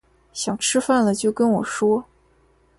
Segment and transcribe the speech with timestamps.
[0.33, 2.03] 想吃饭了就跟我说